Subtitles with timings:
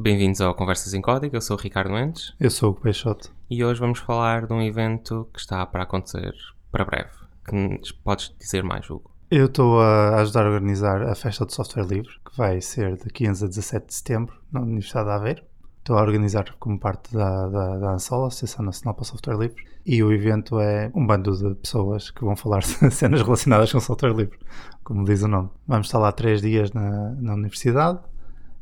[0.00, 3.32] Bem-vindos ao Conversas em Código, eu sou o Ricardo Mendes Eu sou o Peixoto.
[3.50, 6.32] e hoje vamos falar de um evento que está para acontecer
[6.70, 7.10] para breve.
[7.44, 9.10] Que podes dizer mais, Hugo?
[9.28, 13.10] Eu estou a ajudar a organizar a festa do software livre, que vai ser de
[13.10, 15.42] 15 a 17 de setembro, na Universidade de Aveiro.
[15.78, 19.64] Estou a organizar como parte da, da, da ANSOL, Associação Nacional para o Software Livre,
[19.84, 23.80] e o evento é um bando de pessoas que vão falar de cenas relacionadas com
[23.80, 24.38] software livre,
[24.84, 25.50] como diz o nome.
[25.66, 27.98] Vamos estar lá três dias na, na universidade,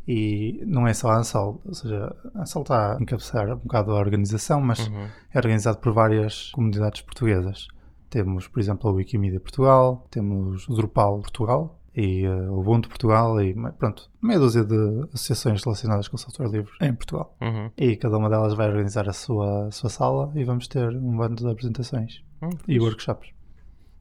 [0.08, 3.90] e não é só a ANSOL, ou seja, a ANSOL está a encabeçar um bocado
[3.92, 5.06] a organização, mas Uhum.
[5.34, 7.66] é organizado por várias comunidades portuguesas.
[8.08, 13.40] Temos, por exemplo, a Wikimedia Portugal, temos o Drupal Portugal e eh, o Ubuntu Portugal
[13.42, 14.76] e pronto, meia dúzia de
[15.12, 17.34] associações relacionadas com software livre em Portugal.
[17.40, 17.70] Uhum.
[17.76, 21.16] E cada uma delas vai organizar a sua, a sua sala e vamos ter um
[21.16, 23.30] bando de apresentações Hum, e workshops.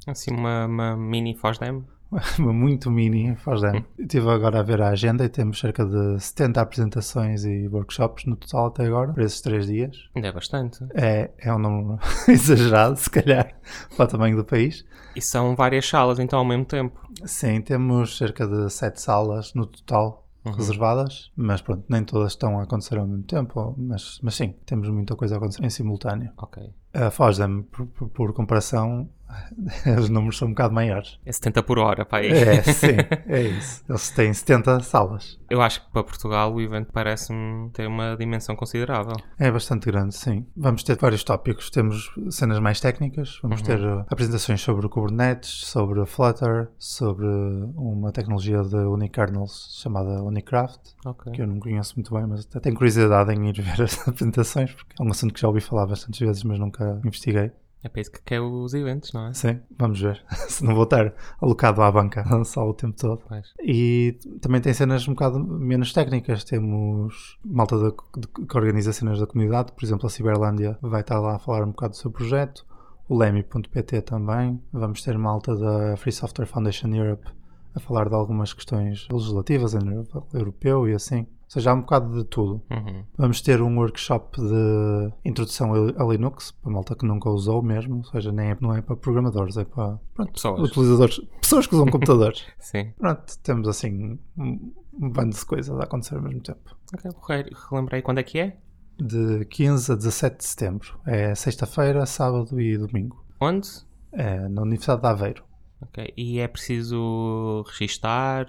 [0.06, 1.84] Assim, uma, uma mini FOSDEM.
[2.40, 3.86] Muito mini faz dano.
[3.98, 8.36] Estive agora a ver a agenda e temos cerca de 70 apresentações e workshops no
[8.36, 10.10] total até agora, para esses três dias.
[10.16, 10.86] Ainda é bastante.
[10.94, 13.54] É, é um número exagerado, se calhar,
[13.96, 14.86] para o tamanho do país.
[15.16, 17.00] E são várias salas, então, ao mesmo tempo.
[17.26, 20.52] Sim, temos cerca de sete salas no total Uhum.
[20.52, 24.88] reservadas, mas pronto, nem todas estão a acontecer ao mesmo tempo, mas, mas sim, temos
[24.90, 26.32] muita coisa a acontecer em simultâneo.
[26.38, 26.62] Ok.
[26.96, 29.10] A FOSDEM, por, por- por comparação,
[30.00, 31.20] os números são um bocado maiores.
[31.26, 32.18] É 70 por hora, pá.
[32.20, 32.32] aí.
[32.32, 32.96] É, sim,
[33.28, 33.84] é isso.
[33.90, 35.38] Eles têm 70 salas.
[35.50, 39.16] Eu acho que para Portugal o evento parece-me ter uma dimensão considerável.
[39.38, 40.46] É bastante grande, sim.
[40.56, 41.70] Vamos ter vários tópicos.
[41.70, 43.66] Temos cenas mais técnicas, vamos Uhum.
[43.66, 47.28] ter uh, apresentações sobre o Kubernetes, sobre Flutter, sobre
[47.76, 51.34] uma tecnologia de unikernels chamada Unicraft, Ok.
[51.34, 54.72] que eu não conheço muito bem, mas até tenho curiosidade em ir ver as apresentações,
[54.74, 57.52] porque é um assunto que já ouvi falar bastantes vezes, mas nunca investiguei.
[57.84, 59.34] É para isso que quer os eventos, não é?
[59.34, 60.24] Sim, vamos ver.
[60.50, 63.22] Se não vou estar alocado à banca só o tempo todo.
[63.28, 63.54] Pois.
[63.62, 66.44] E também tem cenas um bocado menos técnicas.
[66.44, 71.20] Temos malta da- de- que organiza cenas da comunidade, por exemplo, a Ciberlândia vai estar
[71.20, 72.66] lá a falar um bocado do seu projeto.
[73.08, 74.60] O Lemi.pt também.
[74.74, 77.28] Vamos ter malta da Free Software Foundation Europe
[77.76, 81.28] a falar de algumas questões legislativas a nível europeu e assim.
[81.56, 82.62] Ou seja, há um bocado de tudo.
[82.70, 83.06] Uhum.
[83.18, 88.04] Vamos ter um workshop de introdução a Linux, para malta que nunca usou mesmo, ou
[88.04, 90.70] seja, nem é, não é para programadores, é para pronto, Pessoas.
[90.70, 92.46] utilizadores, pessoas que usam computadores.
[92.60, 92.92] Sim.
[92.98, 96.76] Pronto, temos assim um, bando de coisas a acontecer ao mesmo tempo.
[96.94, 97.50] Ok, correr.
[97.70, 98.58] Relembrei quando é que é?
[99.00, 101.00] De 15 a 17 de setembro.
[101.06, 103.24] É sexta-feira, sábado e domingo.
[103.40, 103.70] Onde?
[104.12, 105.44] É na Universidade de Aveiro.
[105.82, 106.14] Ok.
[106.18, 108.48] E é preciso registar?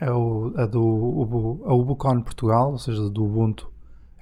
[0.00, 3.70] É o, a do Ubu, a UbuCon Portugal, ou seja, do Ubuntu.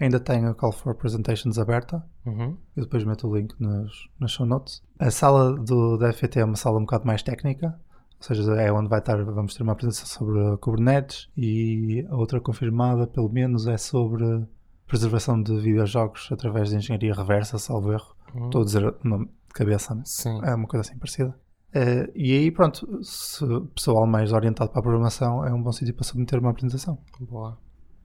[0.01, 2.05] Ainda tem a Call for Presentations aberta.
[2.25, 2.57] Uhum.
[2.77, 4.83] Eu depois meto o link nos, nas show notes.
[4.99, 7.79] A sala do, da FT é uma sala um bocado mais técnica.
[8.21, 12.41] Ou seja, é onde vai estar, vamos ter uma apresentação sobre Kubernetes e a outra
[12.41, 14.45] confirmada, pelo menos, é sobre
[14.89, 18.17] preservação de videojogos através de engenharia reversa, salvo erro.
[18.35, 18.47] Uhum.
[18.47, 20.03] Estou a dizer o nome de cabeça, né?
[20.05, 20.41] Sim.
[20.43, 21.39] É uma coisa assim parecida.
[21.75, 25.73] Eh, e aí, pronto, se o pessoal mais orientado para a programação é um bom
[25.73, 26.99] sítio para submeter uma apresentação.
[27.21, 27.59] Boa.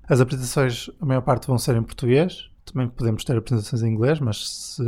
[0.08, 2.50] As apresentações, a maior parte vão ser em português.
[2.66, 4.84] Também podemos ter apresentações em inglês, mas se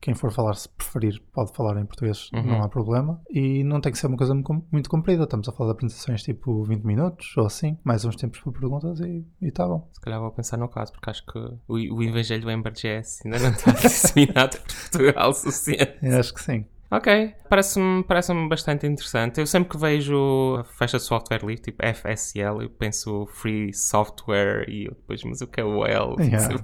[0.00, 2.42] quem for falar, se preferir, pode falar em português, Uhum.
[2.44, 3.20] não há problema.
[3.30, 5.22] E não tem que ser uma coisa mu- muito comprida.
[5.24, 8.98] Estamos a falar de apresentações tipo 20 minutos ou assim, mais uns tempos para perguntas
[9.00, 9.88] e está bom.
[9.92, 13.38] Se calhar vou pensar no caso, porque acho que o, o Evangelho do Ember.js ainda
[13.38, 15.98] não está disseminado por Portugal o suficiente.
[16.02, 16.64] Eu acho que sim.
[16.92, 19.40] Ok, parece-me parece bastante interessante.
[19.40, 24.68] Eu sempre que vejo a festa de software livre, tipo FSL, eu penso Free Software
[24.68, 26.16] e eu depois, mas o que é o L?
[26.22, 26.62] Yeah.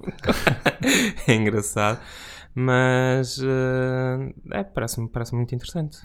[1.26, 1.98] é engraçado.
[2.54, 5.96] Mas eh, é, parece-me parece muito interessante.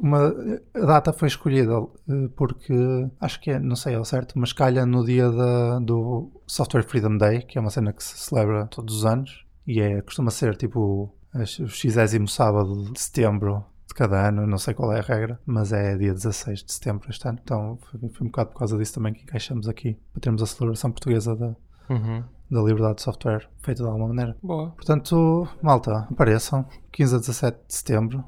[0.00, 0.34] uma,
[0.74, 1.74] a data foi escolhida
[2.08, 2.72] eh, porque
[3.20, 7.18] acho que é, não sei ao certo, mas calha no dia da, do Software Freedom
[7.18, 10.56] Day, que é uma cena que se celebra todos os anos e é, costuma ser
[10.56, 15.40] tipo o xésimo sábado de setembro de cada ano, não sei qual é a regra,
[15.46, 17.38] mas é dia 16 de setembro este ano.
[17.42, 20.46] Então foi, foi um bocado por causa disso também que encaixamos aqui para termos a
[20.46, 21.54] celebração portuguesa da,
[21.90, 22.22] Uhum.
[22.50, 24.36] da liberdade de software feita de alguma maneira.
[24.42, 24.70] Boa.
[24.72, 28.24] Portanto, malta, apareçam 15 a 17 de setembro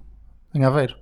[0.55, 0.97] em Aveiro.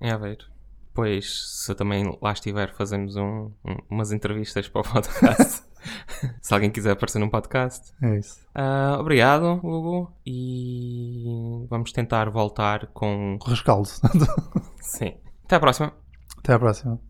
[0.00, 0.44] Em Aveiro.
[0.92, 5.62] Pois, se eu também lá estiver, fazemos um- um- umas entrevistas para o podcast.
[6.40, 7.92] se alguém quiser aparecer num podcast.
[8.02, 8.38] É isso.
[8.54, 10.12] Ah, obrigado, Hugo.
[10.26, 13.38] E vamos tentar voltar com.
[13.44, 13.88] Rescaldo.
[14.80, 15.14] Sim.
[15.44, 15.92] Até à próxima.
[16.38, 17.09] Até à próxima.